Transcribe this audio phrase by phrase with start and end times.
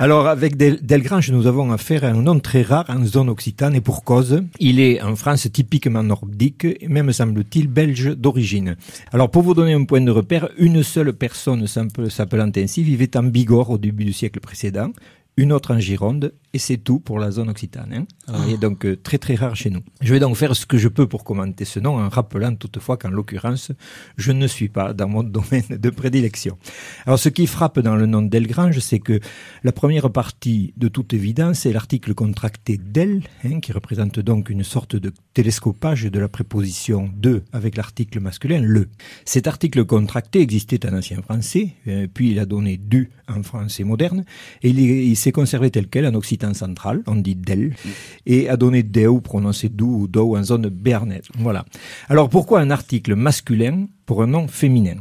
[0.00, 3.74] Alors, avec Del Delgrange, nous avons affaire à un nom très rare en zone occitane
[3.74, 4.44] et pour cause.
[4.60, 8.76] Il est en France typiquement nordique même semble-t-il belge d'origine.
[9.12, 13.24] Alors, pour vous donner un point de repère, une seule personne s'appelant ainsi vivait en
[13.24, 14.92] Bigorre au début du siècle précédent
[15.38, 17.92] une autre en Gironde, et c'est tout pour la zone occitane.
[18.28, 18.34] Hein.
[18.48, 19.82] Il est donc euh, très très rare chez nous.
[20.00, 22.96] Je vais donc faire ce que je peux pour commenter ce nom, en rappelant toutefois
[22.96, 23.70] qu'en l'occurrence,
[24.16, 26.58] je ne suis pas dans mon domaine de prédilection.
[27.06, 29.20] Alors, ce qui frappe dans le nom d'Elgrange, c'est que
[29.62, 34.64] la première partie, de toute évidence, est l'article contracté d'El, hein, qui représente donc une
[34.64, 38.88] sorte de télescopage de la préposition de avec l'article masculin le.
[39.24, 43.84] Cet article contracté existait en ancien français, euh, puis il a donné du en français
[43.84, 44.24] moderne,
[44.62, 47.74] et il s'est conservé tel quel en occitan central, on dit del,
[48.26, 51.28] et a donné deu, prononcé dou ou dou en zone béarnaise.
[51.38, 51.64] Voilà.
[52.08, 54.96] Alors pourquoi un article masculin pour un nom féminin?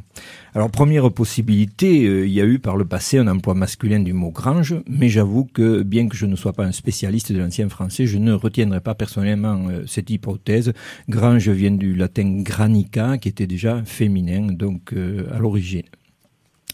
[0.54, 4.14] Alors première possibilité, euh, il y a eu par le passé un emploi masculin du
[4.14, 7.70] mot grange, mais j'avoue que bien que je ne sois pas un spécialiste de l'ancien
[7.70, 10.74] français, je ne retiendrai pas personnellement euh, cette hypothèse.
[11.10, 15.84] Grange vient du latin granica, qui était déjà féminin, donc euh, à l'origine.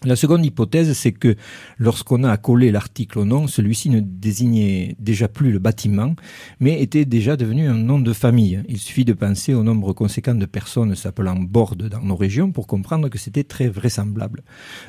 [0.05, 1.35] La seconde hypothèse, c'est que
[1.77, 6.13] lorsqu'on a accolé l'article au nom, celui-ci ne désignait déjà plus le bâtiment,
[6.59, 8.61] mais était déjà devenu un nom de famille.
[8.67, 12.67] Il suffit de penser au nombre conséquent de personnes s'appelant Borde dans nos régions pour
[12.67, 14.43] comprendre que c'était très vraisemblable.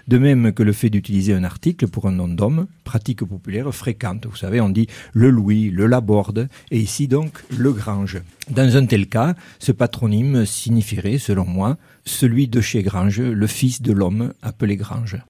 [0.08, 4.26] De même que le fait d'utiliser un article pour un nom d'homme, pratique populaire fréquente.
[4.26, 8.20] Vous savez, on dit le Louis, le Laborde, et ici donc le Grange.
[8.50, 13.80] Dans un tel cas, ce patronyme signifierait, selon moi, celui de chez Grange, le fils
[13.80, 15.20] de l'homme appelé Grange échange.